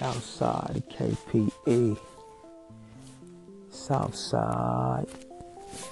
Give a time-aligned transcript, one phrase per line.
[0.00, 1.98] Southside KPE.
[3.70, 5.06] Southside.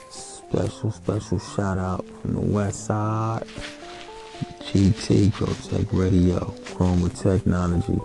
[0.08, 3.44] Special, special shout out from the west side.
[4.62, 6.38] GT, Grow Tech Radio,
[6.72, 8.00] Chroma Technology.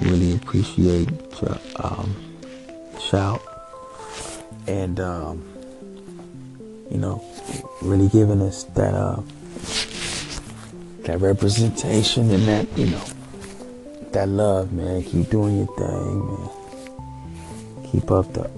[0.00, 1.10] Really appreciate
[1.42, 2.16] your um,
[2.98, 3.42] shout.
[4.66, 5.44] And, um,
[6.90, 7.22] you know,
[7.82, 9.20] really giving us that, uh,
[11.02, 13.04] that representation and that, you know,
[14.12, 15.02] that love, man.
[15.02, 17.90] Keep doing your thing, man.
[17.90, 18.50] Keep up the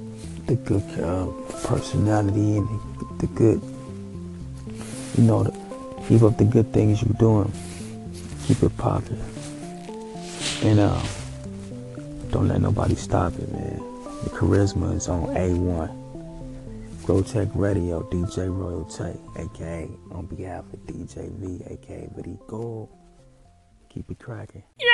[0.46, 1.27] the good uh,
[1.66, 3.62] personality and the, the, good,
[5.16, 7.51] you know, the, keep up the good things you're doing.
[8.46, 9.19] Keep it popping,
[10.62, 11.02] and uh,
[12.30, 13.79] don't let nobody stop it, man.
[14.24, 16.02] The charisma is on A1.
[17.07, 22.91] Grow Tech Radio, DJ Royal Tech, aka on behalf of DJ V, aka Woody Gold.
[23.88, 24.62] Keep it cracking.
[24.80, 24.94] Yay!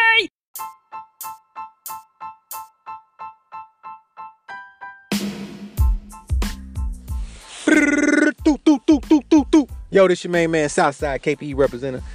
[9.92, 12.06] Yo, this your main man, Southside KPE representative.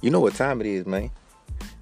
[0.00, 1.10] You know what time it is, man.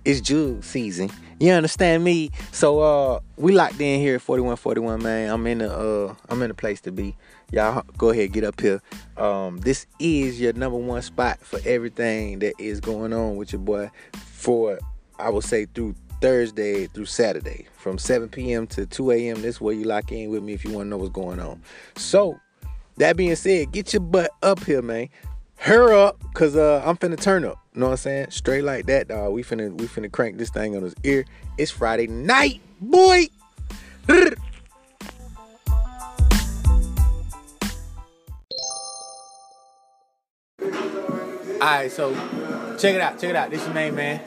[0.03, 1.11] It's jug season.
[1.39, 2.31] You understand me?
[2.51, 5.31] So uh we locked in here at 4141, man.
[5.31, 7.15] I'm in the uh I'm in the place to be.
[7.53, 8.81] Y'all go ahead, get up here.
[9.19, 13.61] Um this is your number one spot for everything that is going on with your
[13.61, 14.79] boy for
[15.19, 18.67] I would say through Thursday through Saturday from 7 p.m.
[18.69, 19.43] to 2 a.m.
[19.43, 21.39] This is where you lock in with me if you want to know what's going
[21.39, 21.61] on.
[21.97, 22.41] So
[22.97, 25.09] that being said, get your butt up here, man.
[25.57, 27.59] Hurry up, cause uh, I'm finna turn up.
[27.73, 28.31] You know what I'm saying?
[28.31, 29.33] Straight like that, dog.
[29.33, 31.25] We finna we finna crank this thing on his ear.
[31.57, 33.29] It's Friday night, boy.
[41.65, 42.13] Alright, so
[42.79, 43.51] check it out, check it out.
[43.51, 44.21] This is main man.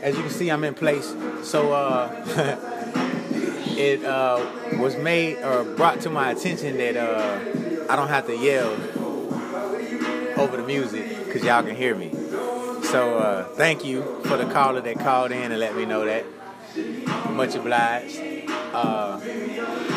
[0.00, 1.14] As you can see, I'm in place.
[1.42, 2.10] So uh
[3.76, 4.46] it uh
[4.78, 8.74] was made or brought to my attention that uh I don't have to yell
[10.40, 12.10] over the music because y'all can hear me.
[12.82, 16.24] So uh, thank you for the caller that called in and let me know that.
[17.32, 18.18] Much obliged.
[18.72, 19.20] Uh,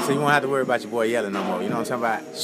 [0.03, 1.63] so you won't have to worry about your boy yelling no more.
[1.63, 2.43] You know what I'm talking about?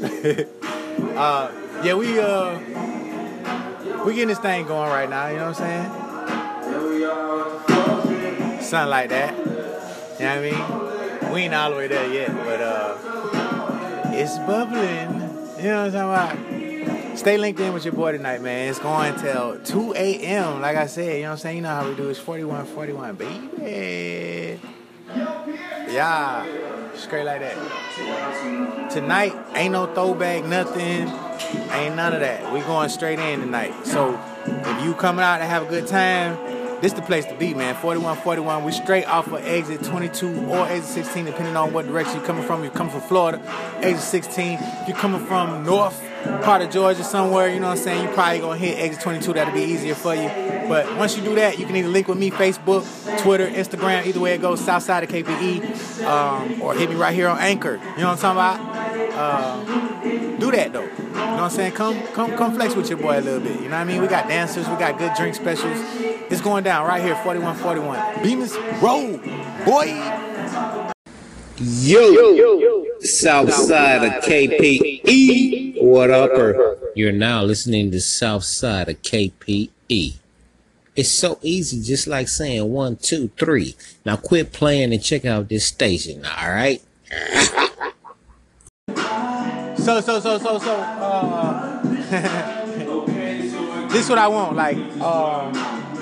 [1.16, 1.50] uh,
[1.84, 2.58] yeah, we uh
[4.04, 5.28] we getting this thing going right now.
[5.28, 5.88] You know what I'm
[8.50, 8.60] saying?
[8.62, 9.36] Something like that.
[9.38, 11.32] You know what I mean?
[11.32, 12.96] We ain't all the way there yet, but uh,
[14.12, 15.20] it's bubbling.
[15.58, 16.49] You know what I'm talking about?
[17.16, 18.68] Stay linked in with your boy tonight, man.
[18.68, 20.60] It's going till 2 a.m.
[20.60, 21.56] Like I said, you know what I'm saying?
[21.56, 22.08] You know how we do.
[22.08, 24.58] It's 4141, baby.
[25.92, 26.46] Yeah.
[26.94, 28.90] Straight like that.
[28.90, 31.08] Tonight, ain't no throwback, nothing.
[31.72, 32.52] Ain't none of that.
[32.52, 33.74] We going straight in tonight.
[33.84, 36.38] So if you coming out to have a good time,
[36.80, 37.74] this the place to be, man.
[37.74, 38.64] 4141.
[38.64, 42.44] We straight off of exit 22 or exit 16, depending on what direction you're coming
[42.44, 42.62] from.
[42.62, 43.42] You're coming from Florida,
[43.82, 44.58] exit 16.
[44.86, 46.02] You're coming from north
[46.42, 49.32] part of Georgia somewhere, you know what I'm saying, you probably gonna hit exit 22.
[49.32, 50.28] That'll be easier for you.
[50.68, 52.84] But once you do that, you can either link with me, Facebook,
[53.22, 57.28] Twitter, Instagram, either way it goes, Southside of KPE, um, or hit me right here
[57.28, 57.72] on Anchor.
[57.72, 58.80] You know what I'm talking about?
[59.12, 60.84] Uh, do that though.
[60.84, 61.72] You know what I'm saying?
[61.72, 63.60] Come, come, come flex with your boy a little bit.
[63.60, 64.00] You know what I mean?
[64.00, 65.78] We got dancers, we got good drink specials.
[66.30, 68.22] It's going down right here, 4141.
[68.22, 69.22] Bemis Road,
[69.64, 70.29] boy.
[71.62, 75.82] Yo, South side of KPE.
[75.82, 76.30] What up?
[76.94, 80.14] You're now listening to South Side of KPE.
[80.96, 83.76] It's so easy, just like saying one, two, three.
[84.06, 86.82] Now quit playing and check out this station, all right?
[89.80, 91.82] So, so, so, so, so, uh,
[93.88, 94.54] this what I want.
[94.54, 95.50] Like, uh,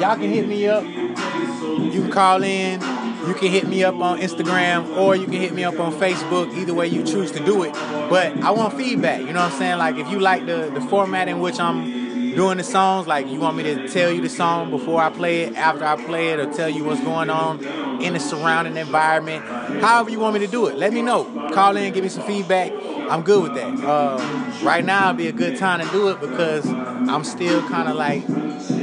[0.00, 0.82] y'all can hit me up.
[0.84, 2.80] You can call in.
[3.26, 6.56] You can hit me up on Instagram or you can hit me up on Facebook.
[6.56, 7.72] Either way you choose to do it.
[7.72, 9.20] But I want feedback.
[9.20, 9.78] You know what I'm saying?
[9.78, 13.40] Like, if you like the, the format in which I'm doing the songs, like you
[13.40, 16.38] want me to tell you the song before I play it, after I play it,
[16.38, 17.64] or tell you what's going on
[18.00, 19.44] in the surrounding environment.
[19.82, 21.25] However you want me to do it, let me know.
[21.52, 22.72] Call in, give me some feedback.
[23.10, 23.84] I'm good with that.
[23.84, 27.88] Uh, right now, it'd be a good time to do it because I'm still kind
[27.88, 28.22] of like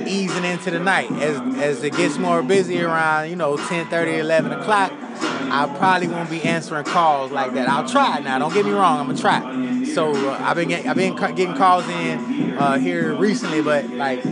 [0.08, 1.12] easing into the night.
[1.12, 6.08] As as it gets more busy around, you know, 10, 30, 11 o'clock, I probably
[6.08, 7.70] won't be answering calls like that.
[7.70, 8.40] I'll try now.
[8.40, 9.00] Don't get me wrong.
[9.00, 9.84] I'm gonna try.
[9.86, 13.90] So uh, I've been get, I've been ca- getting calls in uh, here recently, but
[13.92, 14.24] like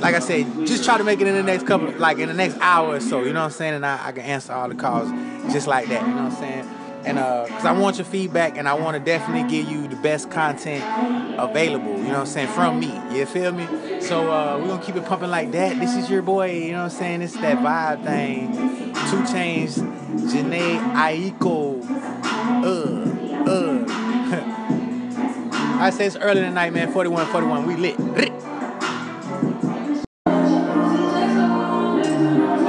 [0.00, 2.34] like I said, just try to make it in the next couple, like in the
[2.34, 3.20] next hour or so.
[3.22, 3.74] You know what I'm saying?
[3.74, 5.10] And I, I can answer all the calls
[5.52, 6.06] just like that.
[6.06, 6.68] You know what I'm saying?
[7.04, 9.96] And uh, cause I want your feedback, and I want to definitely give you the
[9.96, 10.84] best content
[11.38, 11.96] available.
[11.96, 12.92] You know what I'm saying from me.
[13.16, 13.66] You feel me?
[14.00, 15.78] So uh, we're gonna keep it pumping like that.
[15.80, 16.52] This is your boy.
[16.52, 17.22] You know what I'm saying?
[17.22, 18.52] It's that vibe thing.
[18.52, 19.78] 2 Chainz,
[20.30, 21.82] Jhené Aiko.
[22.62, 23.10] Uh,
[23.50, 23.86] uh.
[25.80, 26.92] I say it's early tonight, man.
[26.92, 27.66] 41, 41.
[27.66, 27.98] We lit.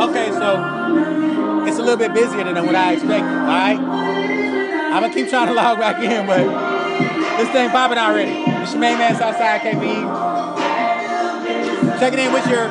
[0.02, 0.81] Okay, so
[1.82, 3.26] a little bit busier than what I expected.
[3.26, 3.80] All right,
[4.94, 6.46] I'm gonna keep trying to log back in, but
[7.38, 8.32] this thing popping already.
[8.62, 9.82] It's your main man Southside KB.
[12.00, 12.70] Checking in with your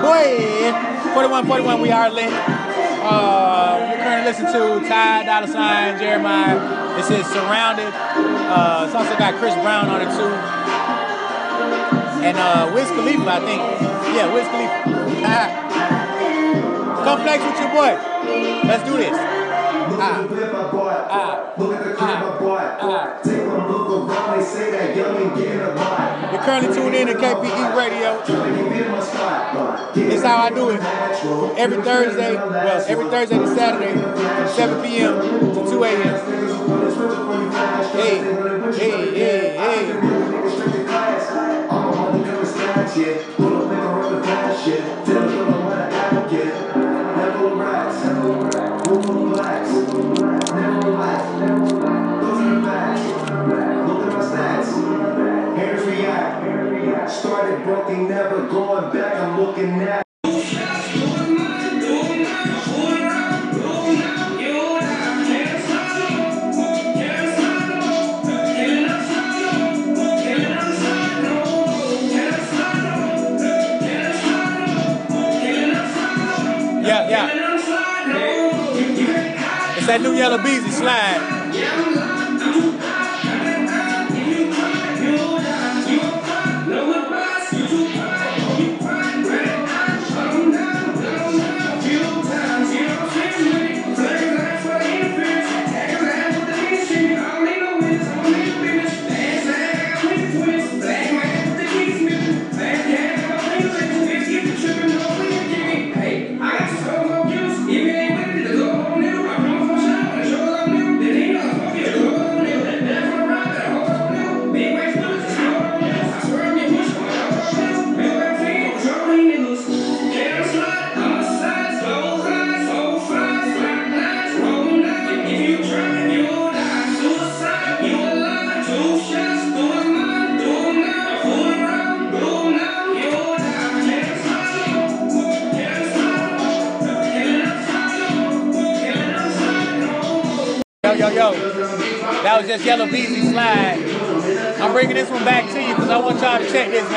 [0.00, 0.72] boy
[1.12, 1.80] 4141.
[1.80, 2.32] We are lit.
[2.32, 6.96] Uh, you're currently listening to Ty Dolla Sign Jeremiah.
[6.96, 7.92] This is Surrounded.
[7.92, 10.32] Uh, it's also got Chris Brown on it too,
[12.24, 13.60] and uh, Wiz Khalifa, I think.
[14.16, 14.88] Yeah, Wiz Khalifa.
[17.04, 18.17] Come flex with your boy.
[18.68, 19.08] Let's do this.
[19.08, 21.06] Look at the clip I bought.
[21.08, 21.54] Ah.
[21.56, 22.78] Look at the clip ah.
[22.82, 23.18] Ah.
[23.24, 24.38] Take one look around.
[24.38, 26.32] They say that young and getting a lot.
[26.32, 28.20] You're currently tuned in to KPE Radio.
[29.94, 30.82] This is how I do it.
[31.58, 35.18] Every Thursday, well, every Thursday to Saturday, from 7 p.m.
[35.54, 36.14] to 2 a.m.
[37.96, 38.20] Hey,
[38.76, 40.28] hey, hey, hey.
[57.88, 59.14] Started never going back.
[59.16, 60.04] I'm looking at.
[76.84, 77.26] Yeah, yeah.
[79.78, 81.37] It's that new Yella Beezy slide.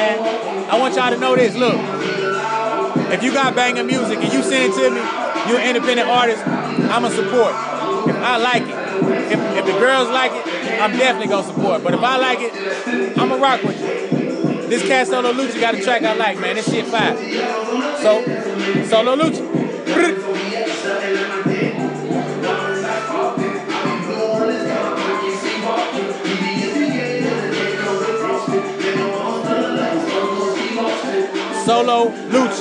[0.02, 0.70] Man.
[0.70, 1.56] I want y'all to know this.
[1.56, 1.78] Look,
[3.12, 5.02] if you got banging music and you send it to me,
[5.50, 7.54] you're an independent artist, I'm a support.
[8.10, 11.84] If I like it, if, if the girls like it, I'm definitely gonna support.
[11.84, 14.68] But if I like it, I'ma rock with you.
[14.68, 16.56] This cat Solo Lucci got a track I like, man.
[16.56, 17.18] This shit fire.
[18.02, 18.24] So,
[18.86, 19.51] Solo Lucci.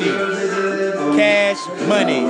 [0.00, 1.16] Lucci.
[1.16, 2.20] Cash money.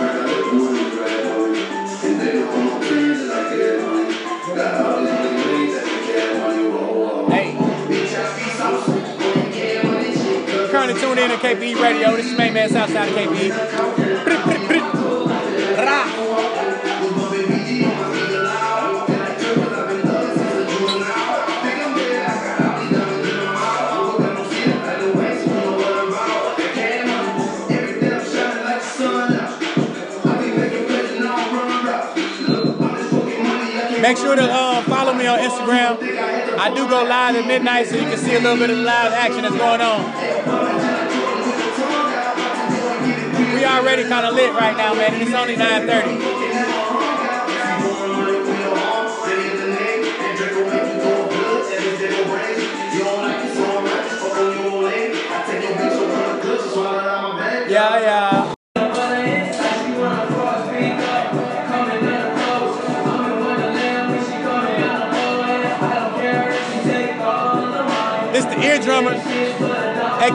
[7.31, 7.57] Hey.
[10.71, 12.17] Currently tuned in to KPE Radio.
[12.17, 13.51] This is main man Southside of KPE.
[34.01, 35.99] Make sure to uh, follow me on Instagram.
[36.59, 38.83] I do go live at midnight so you can see a little bit of the
[38.83, 40.01] live action that's going on.
[43.55, 46.30] We already kind of lit right now, man, and it's only 9.30.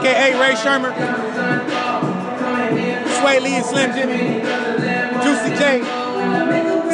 [0.06, 0.94] aka Rae Sremmurd,
[3.18, 5.80] Swae Lee and Slim Jxmmi, Juicy J.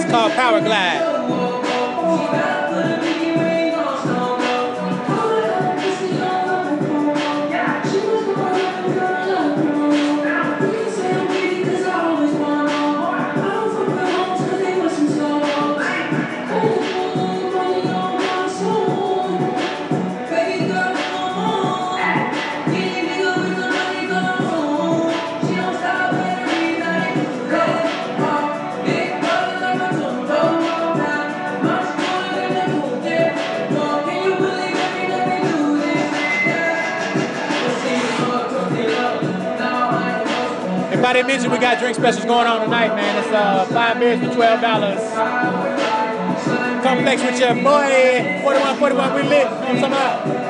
[0.00, 1.41] It's called Power Glide.
[41.22, 43.22] Didn't mention, we got drink specials going on tonight, man.
[43.22, 44.98] It's uh, five beers for twelve dollars.
[46.82, 48.40] Come flex with your boy.
[48.42, 49.46] 41, 41, we lit.
[49.68, 50.41] You know?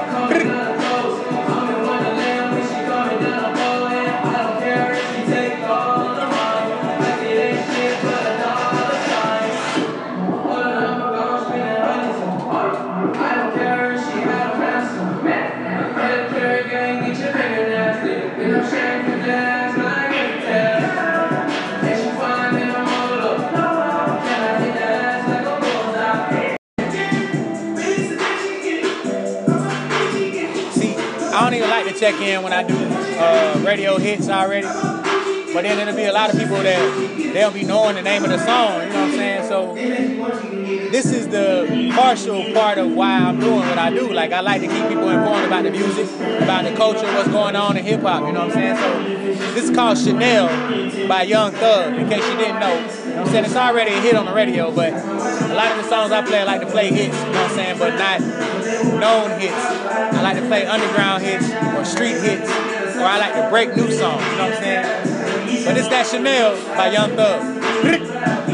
[32.23, 34.67] When I do uh, radio hits already.
[35.53, 38.31] But then there'll be a lot of people that they'll be knowing the name of
[38.31, 39.49] the song, you know what I'm saying?
[39.49, 44.13] So this is the partial part of why I'm doing what I do.
[44.13, 46.09] Like I like to keep people informed about the music,
[46.41, 48.77] about the culture, what's going on in hip hop, you know what I'm saying?
[48.77, 52.75] So this is called Chanel by Young Thug, in case you didn't know.
[52.75, 53.45] You know I'm saying?
[53.45, 56.41] It's already a hit on the radio, but a lot of the songs I play
[56.41, 59.55] I like to play hits, you know what I'm saying, but not known hits.
[59.55, 62.51] I like to play underground hits or street hits,
[62.97, 65.65] or I like to break new songs, you know what I'm saying?
[65.65, 68.51] But it's that Chanel by Young Thug.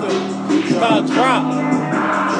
[0.00, 0.58] pistol.
[0.58, 2.39] It's about drop.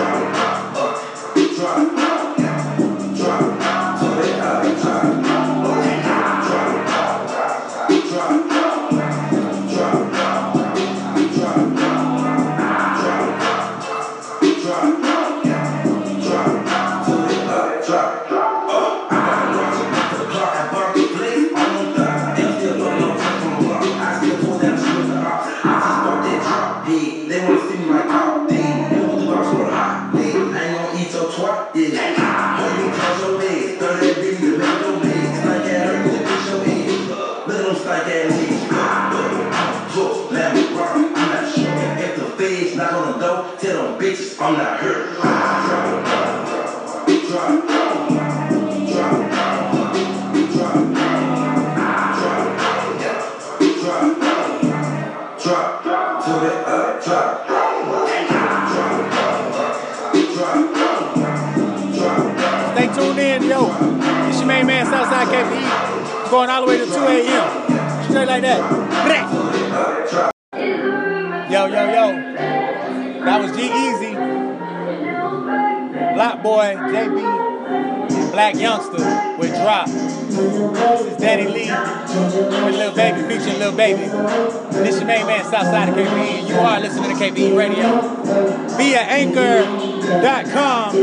[64.91, 68.05] Southside KBE, going all the way to 2 a.m.
[68.11, 68.61] Straight like that.
[71.51, 72.13] Yo, yo, yo.
[73.25, 74.15] That was G-Eazy,
[76.15, 77.19] Block Boy, JB,
[78.33, 79.87] Blac Youngsta with Drop.
[79.87, 81.71] This is Daddy Lee
[82.65, 84.07] with Lil Baby, featuring Lil Baby.
[84.73, 86.49] This your main man, Southside of KBE.
[86.49, 88.01] You are listening to KBE Radio
[88.77, 90.95] via anchor.com.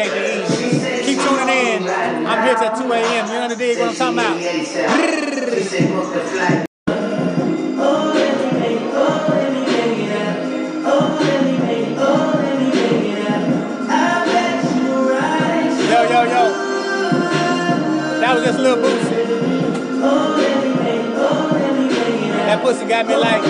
[0.00, 1.04] KBE.
[1.04, 1.88] Keep tuning in.
[2.26, 3.28] I'm here till 2 a.m.
[3.28, 4.36] You understand what I'm talking about?
[18.44, 19.10] just a little boozy.
[22.46, 23.42] That pussy got me like,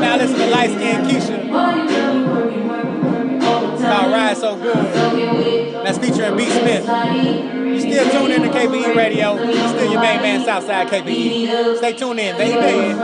[0.00, 1.89] now listen to light skinned Keisha.
[4.40, 5.84] So Good.
[5.84, 6.48] That's featuring B.
[6.48, 6.86] Smith.
[6.86, 9.34] You still tuned in to KBE Radio.
[9.34, 11.76] You still your main man, Southside KBE.
[11.76, 12.96] Stay tuned in, baby.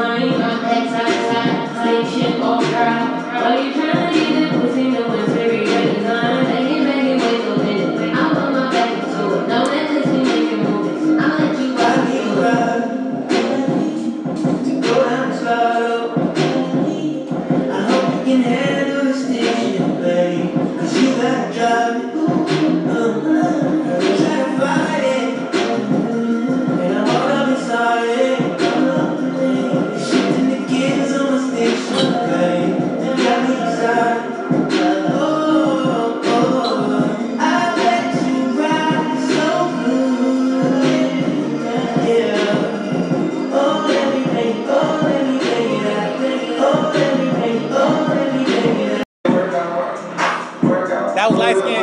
[51.26, 51.82] that was Light Skin.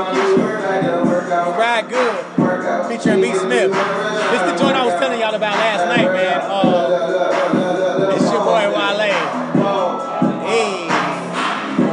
[1.60, 2.16] Ride Good,
[2.88, 3.34] featuring B.
[3.34, 3.72] Smith.
[3.72, 6.40] This is the joint I was telling y'all about last night, man.
[6.44, 9.12] Uh, it's your boy Wale.
[10.48, 10.88] Hey,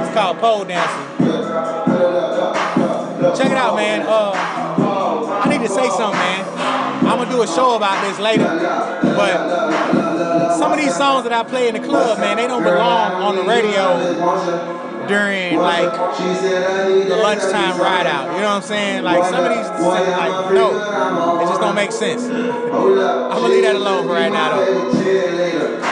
[0.01, 1.07] it's called Pole Dancing.
[3.37, 4.03] Check it out, man.
[4.07, 4.31] Uh,
[5.43, 6.45] I need to say something, man.
[7.09, 11.43] I'm gonna do a show about this later, but some of these songs that I
[11.43, 17.81] play in the club, man, they don't belong on the radio during like the lunchtime
[17.81, 18.27] ride out.
[18.35, 19.03] You know what I'm saying?
[19.03, 22.23] Like some of these, like no, it just don't make sense.
[22.25, 25.90] I'm gonna leave that alone for right now though.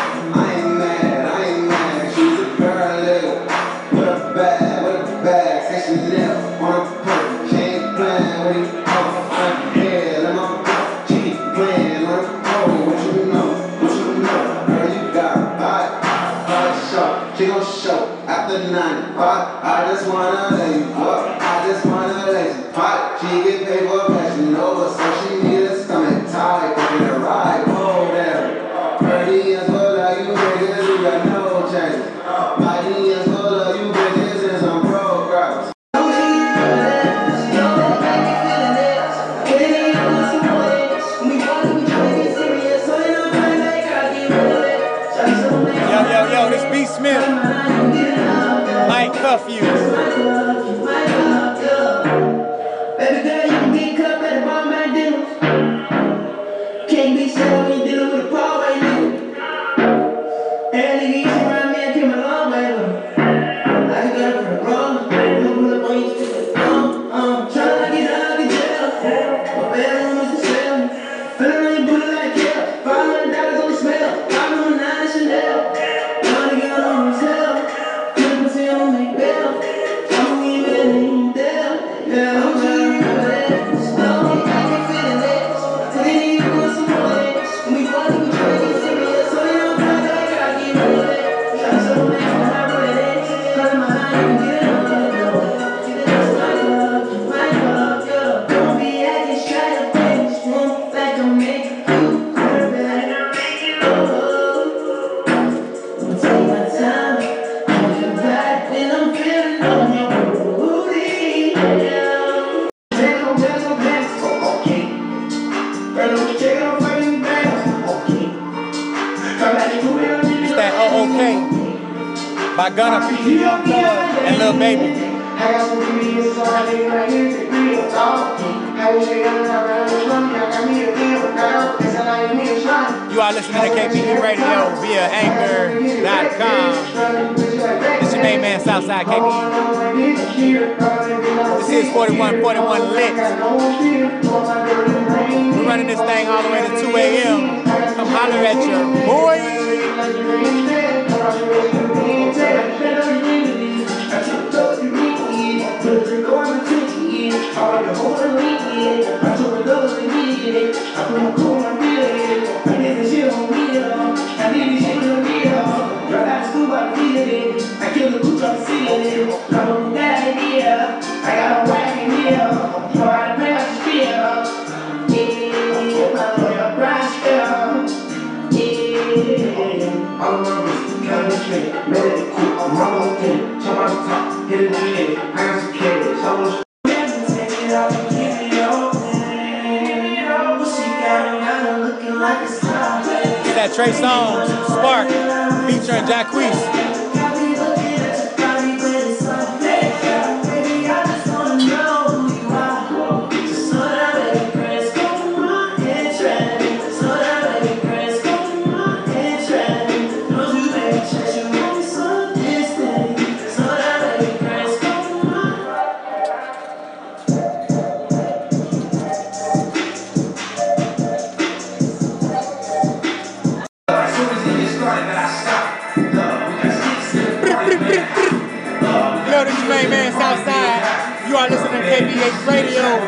[232.19, 232.99] 98 Radio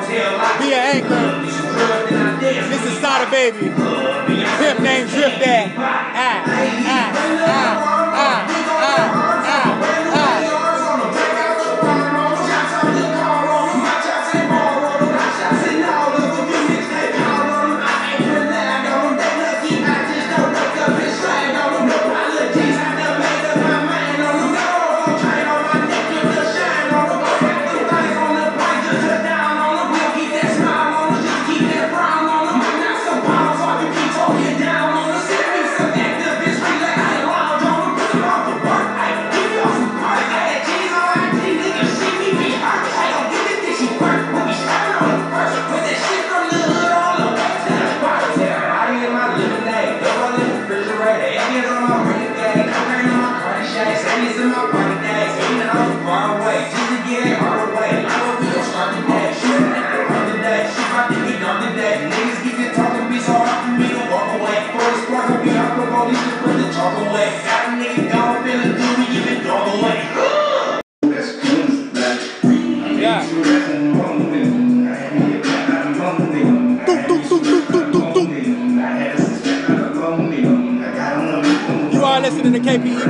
[0.61, 1.27] via Anchor.
[2.71, 3.67] This is Sada Baby.
[4.59, 5.75] Pimp name, Drift Dad.
[5.77, 7.40] Ah, ah.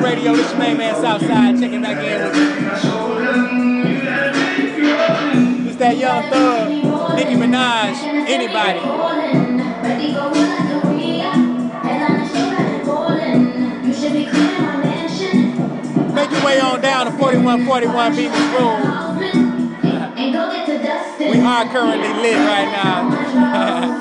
[0.03, 0.35] Radio.
[0.35, 2.21] This is main man Southside checking back in.
[5.69, 6.71] It's that young thug,
[7.17, 7.97] Nicki Minaj,
[8.29, 8.81] anybody.
[16.15, 19.01] Make your way on down to 4141 Bemis Road.
[21.31, 23.97] We are currently lit right now.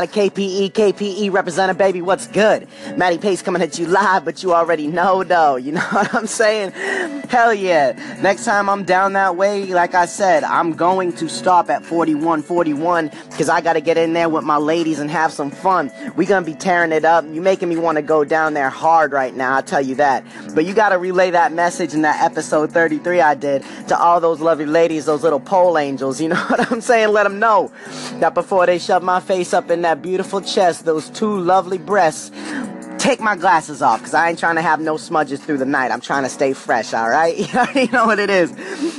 [0.00, 2.68] Southside of KPE, KPE representative, baby, what's good?
[2.96, 5.56] Matty Pace coming at you live, but you already know, though.
[5.56, 6.72] You know what I'm saying?
[7.28, 7.92] Hell yeah.
[8.22, 13.10] Next time I'm down that way, like I said, I'm going to stop at 4141
[13.30, 15.92] because I got to get in there with my ladies and have some fun.
[16.16, 17.24] we going to be tearing it up.
[17.30, 20.24] you making me want to go down there hard right now, I'll tell you that.
[20.54, 24.20] But you got to relay that message in that episode 33 I did to all
[24.20, 26.20] those lovely ladies, those little pole angels.
[26.20, 27.12] You know what I'm saying?
[27.12, 27.70] Let them know
[28.20, 32.30] that before they shove my face up in that beautiful chest, those two lovely breasts,
[32.98, 35.90] take my glasses off because I ain't trying to have no smudges through the night.
[35.90, 37.36] I'm trying to stay fresh, all right?
[37.38, 38.52] You already know what it is.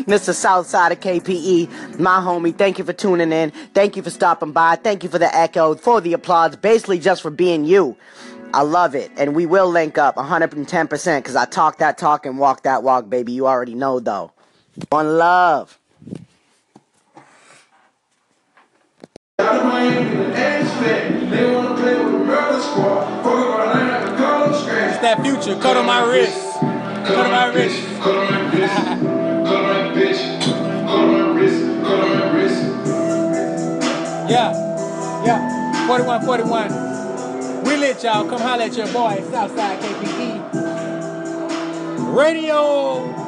[0.03, 0.33] Mr.
[0.33, 3.51] Southside of KPE, my homie, thank you for tuning in.
[3.73, 4.75] Thank you for stopping by.
[4.75, 7.95] Thank you for the echo, for the applause, basically just for being you.
[8.53, 9.11] I love it.
[9.17, 13.09] And we will link up 110% because I talk that talk and walk that walk,
[13.09, 13.31] baby.
[13.31, 14.31] You already know, though.
[14.89, 15.77] One love.
[19.41, 21.31] Out of Miami, the Ashland.
[21.31, 23.23] They wanna play with the murder squad.
[23.23, 24.53] Fuck around, I have to call them.
[24.89, 25.55] It's that future.
[25.59, 26.37] Cut on my wrist.
[27.05, 27.81] Cut on my wrist.
[27.99, 28.75] Cut on my wrist.
[28.75, 30.21] Cut on my bitch.
[30.41, 31.61] Cut on my wrist.
[31.83, 32.61] Cut on my wrist.
[34.29, 34.49] Yeah.
[35.25, 35.87] Yeah.
[35.87, 37.63] 41, 41.
[37.63, 38.25] We lit, y'all.
[38.29, 40.29] Come holler at your boy, Southside KPE.
[42.15, 43.21] Radio.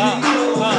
[0.00, 0.78] Uh, uh.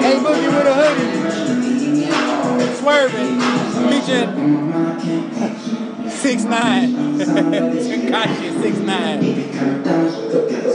[0.00, 1.14] Hey, Boogie with a hoodie.
[2.74, 3.38] Swerving.
[3.88, 4.34] Featuring
[6.10, 9.44] 6 9 Tekashi 6 9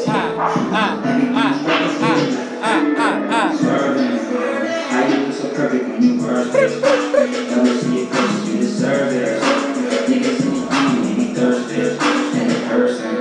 [0.07, 0.31] Ah,
[0.71, 0.95] ah,
[1.35, 1.55] ah,
[2.01, 2.19] ah,
[2.61, 3.79] ah, ah, ah,
[11.41, 11.99] ah.
[12.69, 13.18] Yo,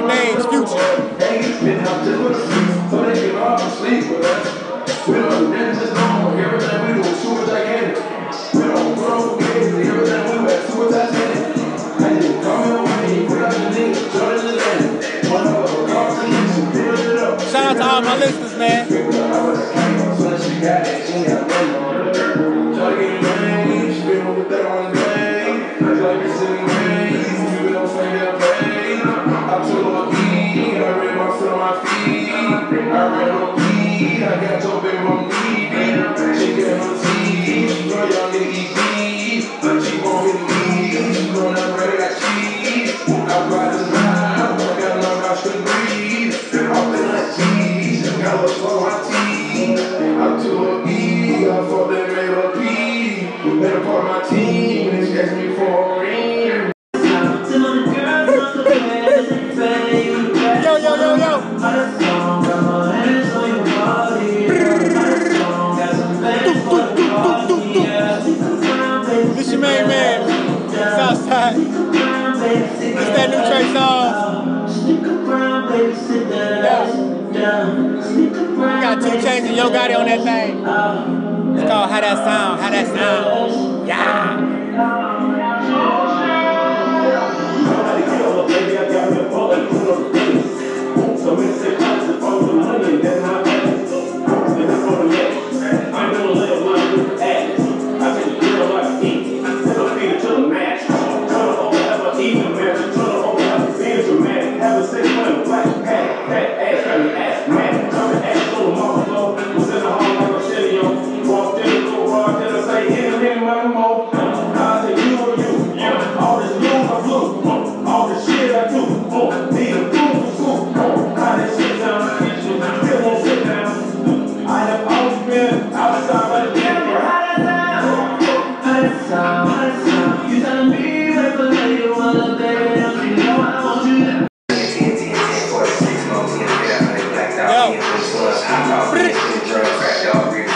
[0.00, 0.49] 31 names,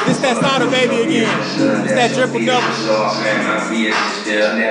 [0.05, 1.31] This that Sada baby again.
[1.85, 2.69] It's that triple double.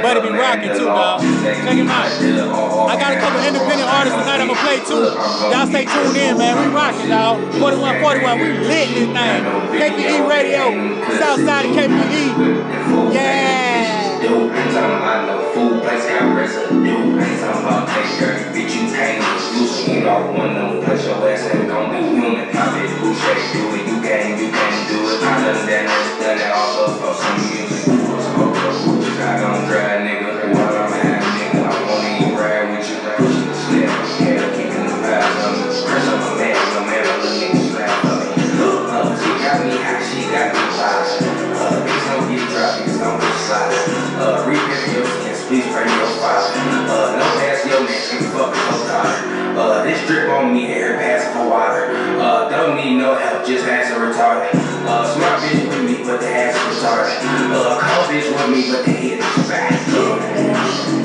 [0.03, 1.21] Better be rocking too, dog.
[1.21, 2.11] Check him out.
[2.11, 5.09] I got a couple independent artists tonight I'ma play too.
[5.49, 6.53] Y'all stay tuned in, man.
[6.61, 7.41] We rocking, dog.
[7.57, 9.41] 4141, we lit this thing.
[9.73, 10.69] KPE Radio,
[11.17, 13.13] Southside of KPE.
[13.13, 13.92] Yeah.
[14.25, 16.95] I'm talking about no food place got residue.
[17.19, 19.85] I'm talking about texture, bitch, you can't loose.
[19.85, 22.47] You don't want them, plus your ass ain't gon' be human.
[22.55, 25.21] I been who shake, do it, you can't, you can't do it.
[25.21, 27.72] I done that, done that all up for some years.
[49.55, 51.91] Uh, this drip on me, air pass for water.
[52.19, 54.49] Uh, don't need no help, just ask a retarded.
[54.85, 57.21] Uh, smart bitch with me, but the ass retarded.
[57.53, 61.02] Uh, cold bitch with me, but the head is fat.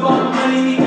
[0.00, 0.79] upon money.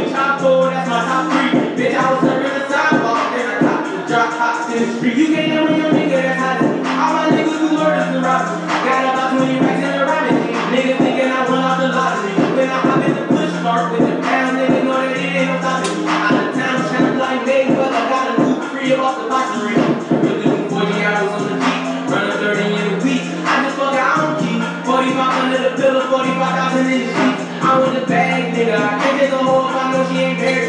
[27.94, 28.76] the bag, nigga.
[28.76, 30.63] I can't there's a whole I know she ain't married.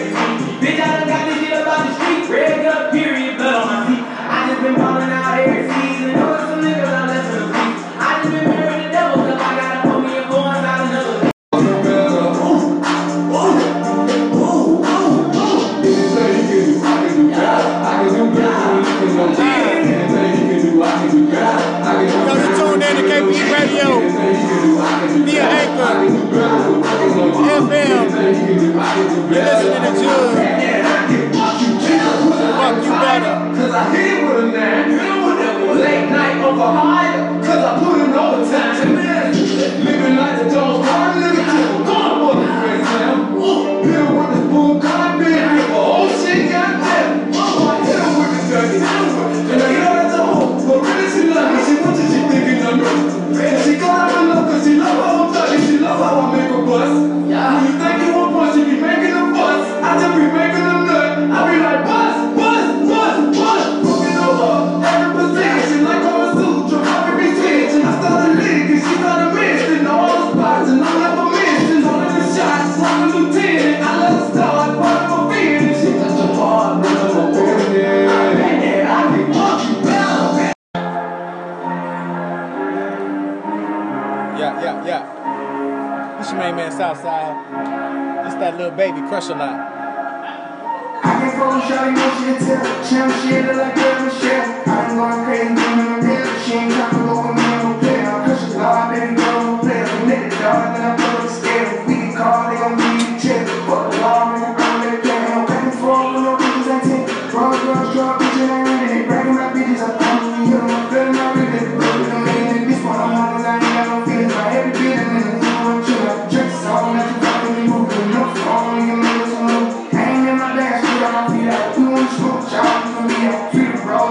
[123.54, 124.03] Peterborough.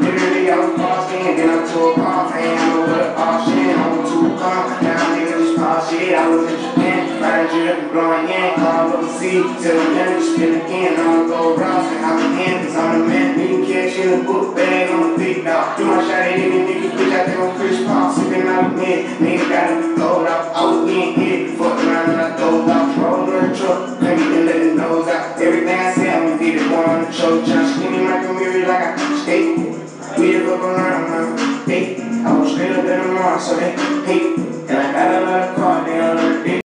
[0.00, 3.96] Literally I was in, then I took off, and I know what a option, I
[3.96, 7.90] was too calm, now niggas just pop shit, I was in Japan, riding drip and
[7.92, 12.32] blowing in, call overseas, till the end, spin again, I'ma go rough, and I'm in
[12.38, 15.76] hand, cause I'm the man, need cash in a book bag, on the big dog,
[15.76, 18.76] do my shot at any nigga, bitch, I think I'm Chris Paul, sipping out of
[18.76, 22.68] mid, nigga got it gold out, I was getting hit, fuck around and I go
[22.70, 23.23] out, roll
[23.54, 26.70] the truck, crank it and let it nose out, everything I say, I'ma get it,
[26.70, 30.18] one on the choke, tryna skinny my community like I skate.
[30.18, 33.72] We live up around now, hey, I was straight up in the mall, so they
[34.06, 36.63] hate, and I got a lot of car, they don't let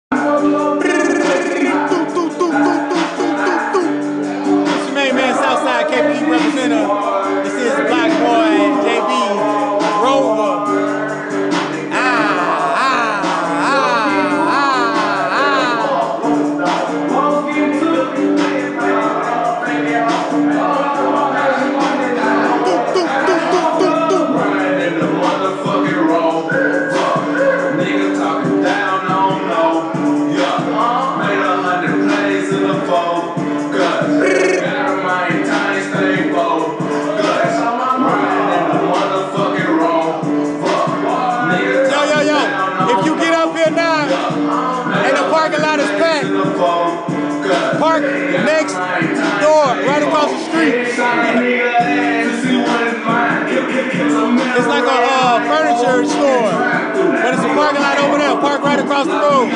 [57.73, 58.33] parking lot over there.
[58.39, 59.49] Park right across the road.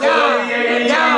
[0.00, 1.15] Yeah, yeah, yeah, yeah,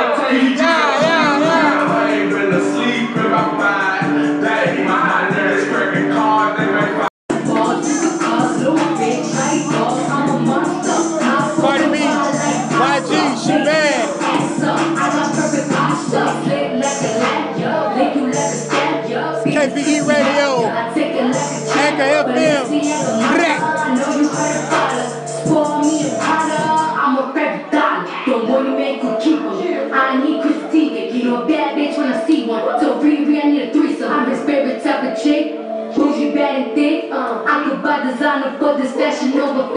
[39.31, 39.68] this fashion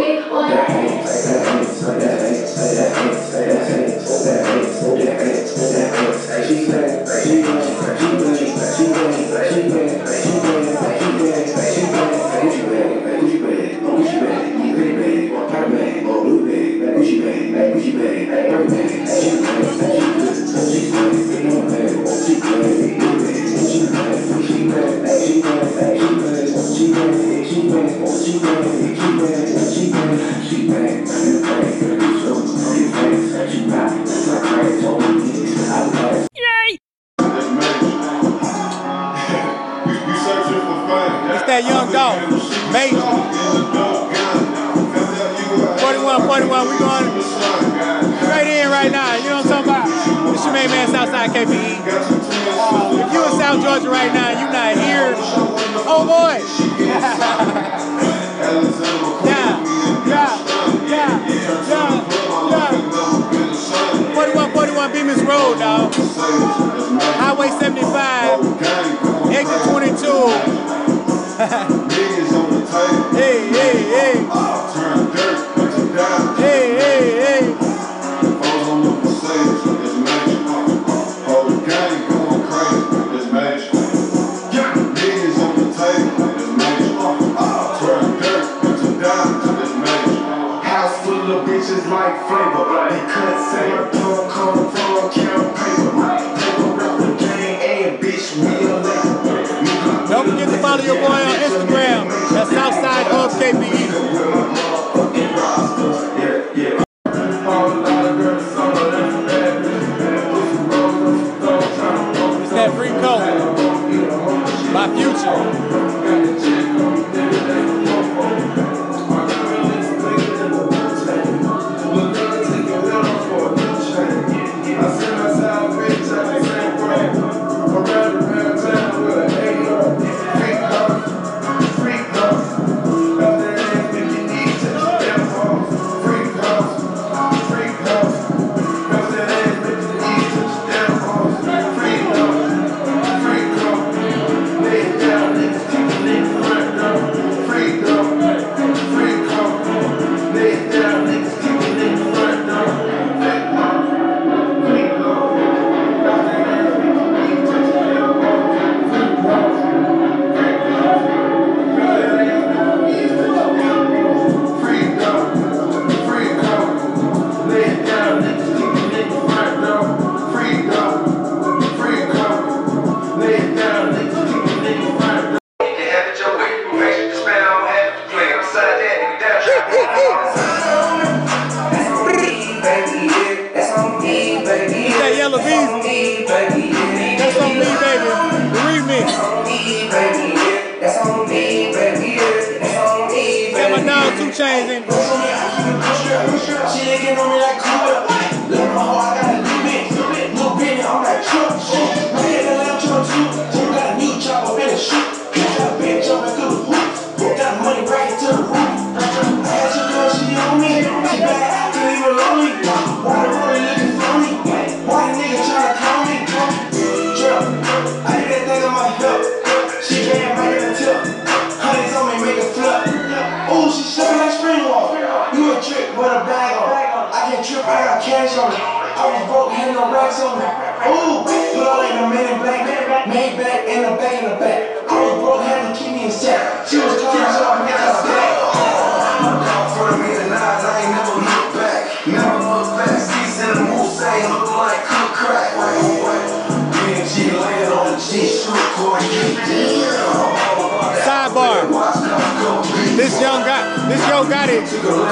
[253.22, 254.58] young guy, this Yo Gotti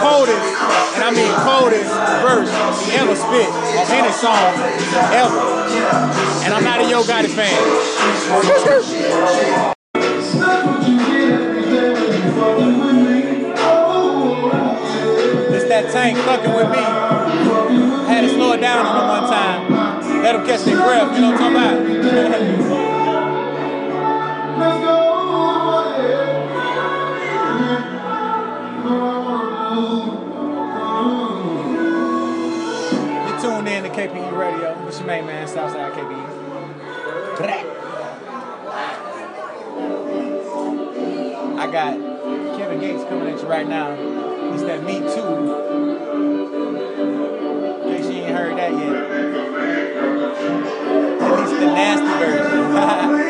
[0.02, 0.42] coldest,
[0.98, 1.94] and I mean coldest
[2.26, 2.50] verse
[2.84, 4.50] he ever spit in any song
[5.14, 5.38] ever.
[6.42, 7.54] And I'm not a Yo Gotti fan.
[15.54, 16.82] It's that tank fucking with me.
[18.10, 20.22] Had to slow it down on him one time.
[20.22, 22.80] Let him catch their breath, you know what I'm talking about?
[24.58, 25.09] Let's go.
[34.00, 34.72] KPE Radio.
[34.82, 36.40] What's your name, man, Southside KPE.
[41.58, 41.98] I got
[42.56, 43.92] Kevin Gates coming at you right now.
[44.54, 45.06] It's that Me Too.
[47.82, 48.96] In case you ain't heard that yet.
[51.20, 53.26] At least the nasty version.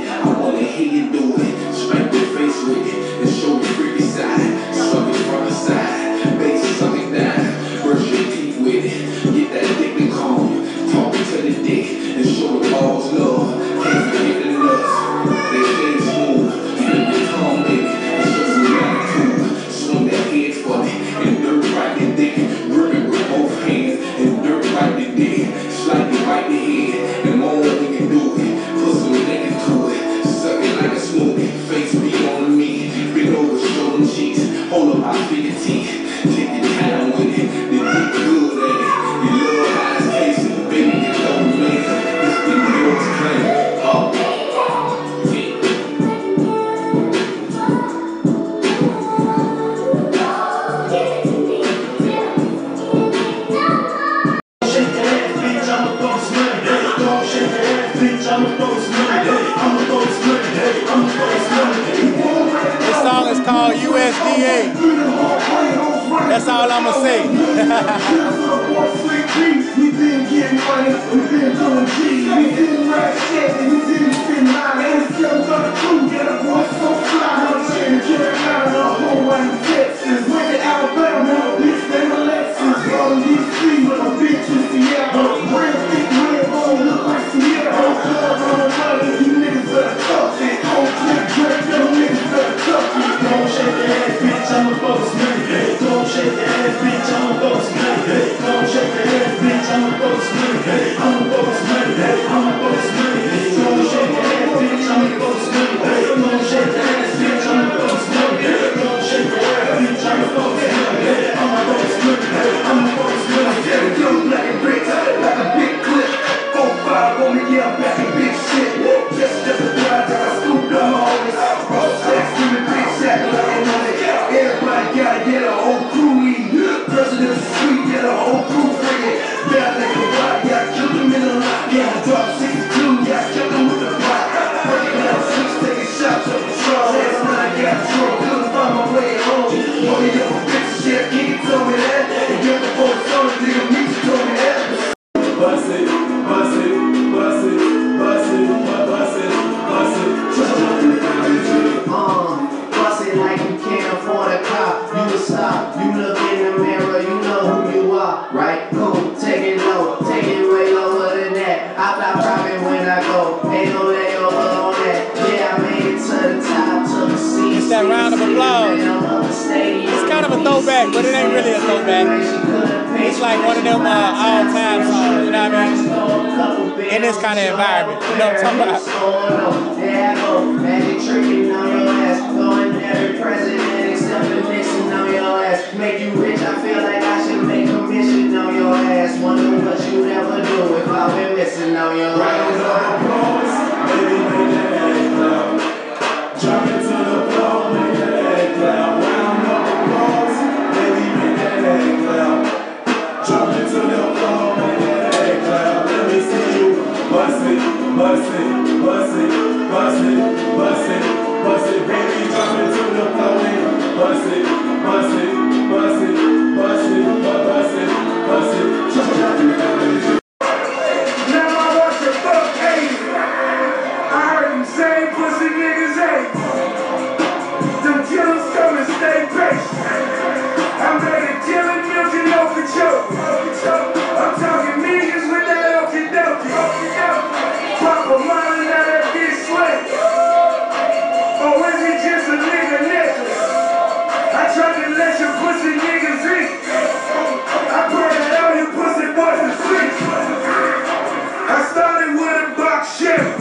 [252.81, 253.37] block shift.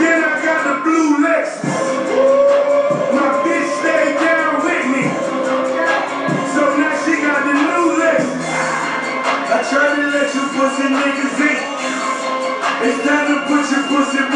[0.00, 1.64] Then I got the blue Lexus.
[3.12, 5.04] My bitch stayed down with me.
[6.54, 8.40] So now she got the new Lexus.
[9.52, 11.62] I try to let you pussy niggas eat.
[12.88, 14.27] It's time to put your pussy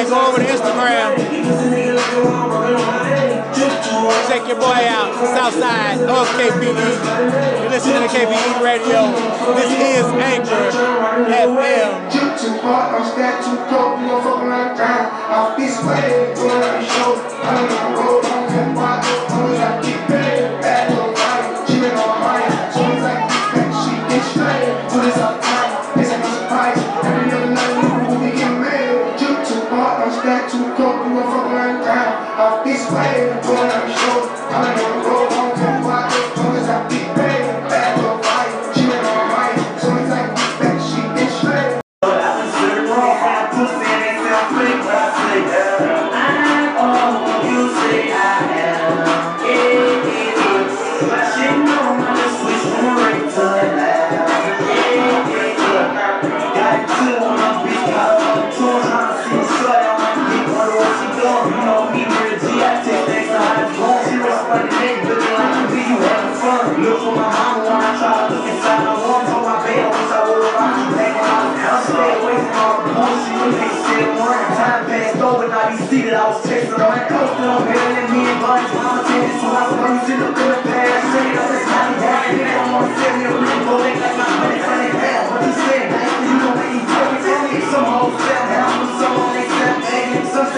[0.00, 1.12] Hey, go over to Instagram.
[4.28, 7.60] Check your boy out, Southside, North KPE.
[7.60, 9.12] You're listening to KPE Radio.
[9.52, 10.72] This is Anchor
[11.28, 12.08] FM.
[15.28, 15.52] I
[16.38, 17.20] when show.
[17.44, 17.68] I'm
[18.78, 19.19] on I'm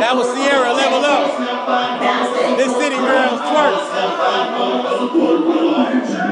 [0.00, 1.26] That was Ciara Level Up.
[2.56, 3.76] This city girls twerk.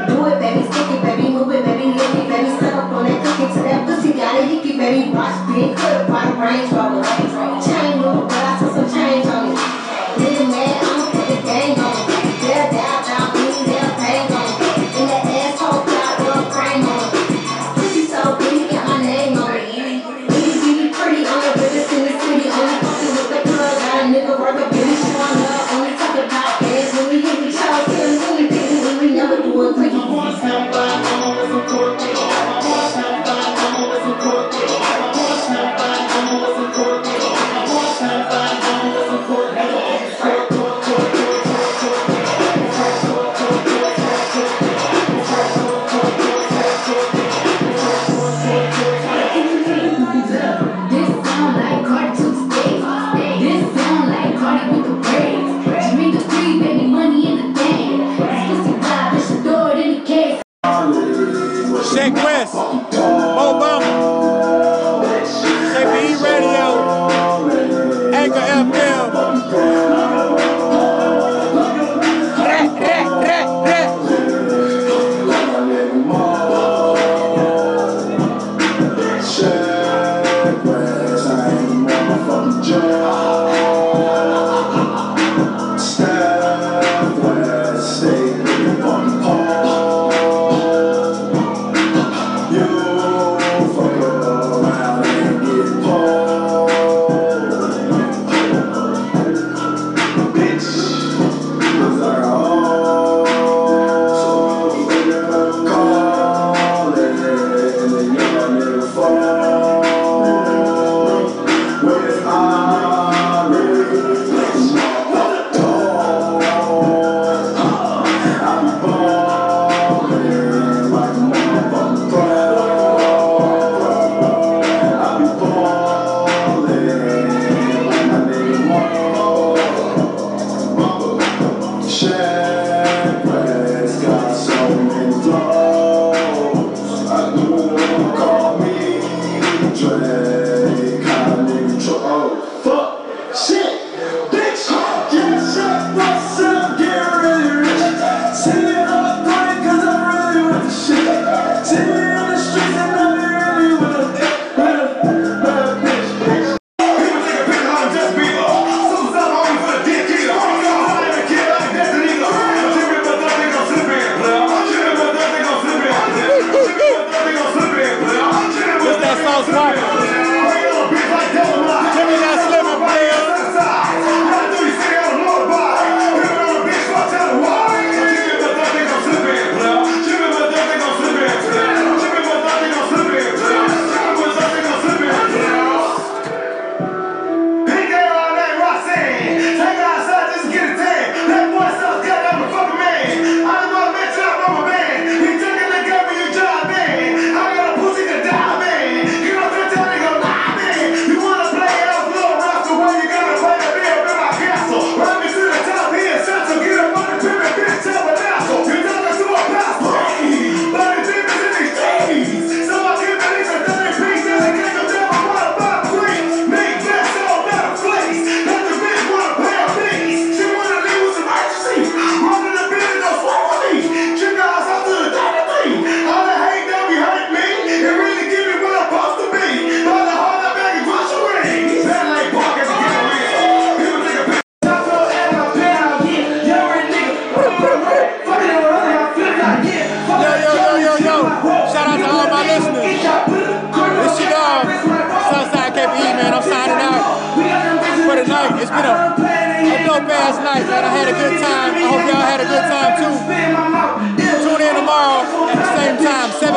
[0.09, 2.91] Do it, baby, stick it, baby, move it, baby, lick it, baby, step up
[4.81, 5.13] baby,
[5.53, 8.70] big, a range, but I chain, move, but I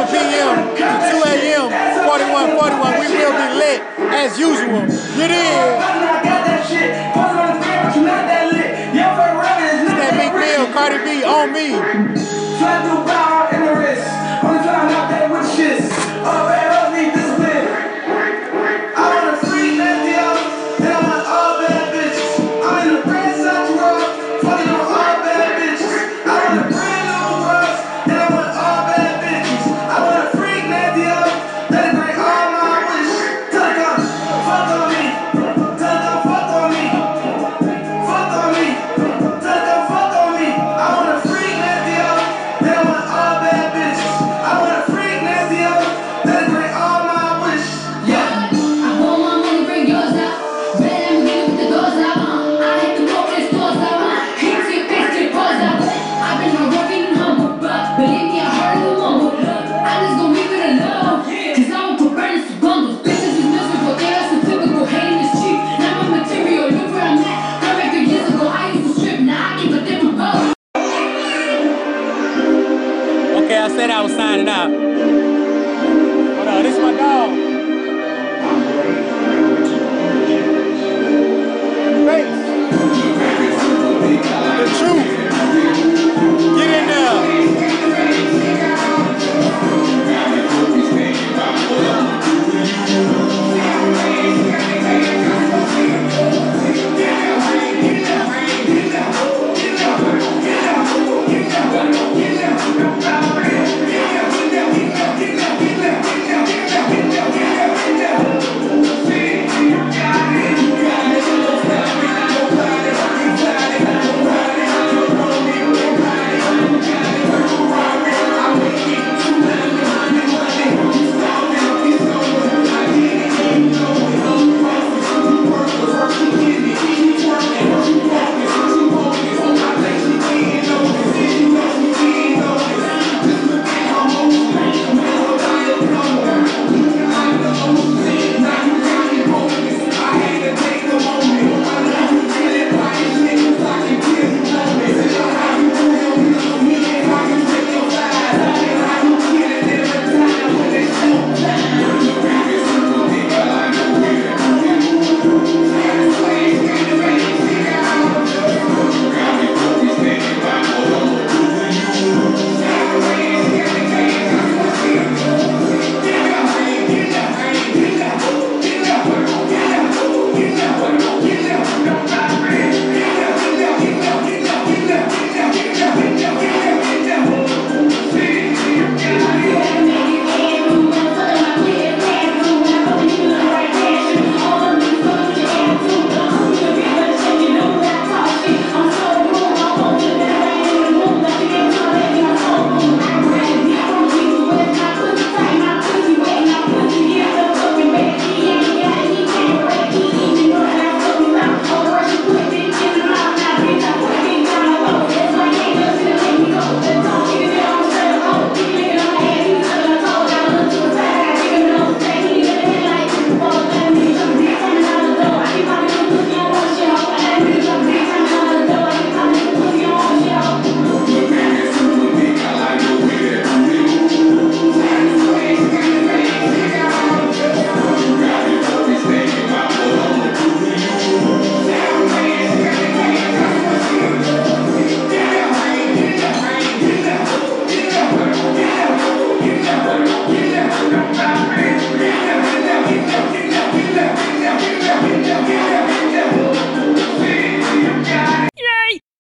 [0.10, 0.74] p.m.
[0.74, 1.70] to 2 a.m.,
[2.06, 3.00] 4141.
[3.00, 3.80] We will be lit
[4.14, 4.82] as usual.
[4.84, 5.94] It is.
[9.84, 11.78] It's that big bill, Cardi B, on me.
[13.54, 14.08] In the wrist.
[15.32, 15.93] With shits.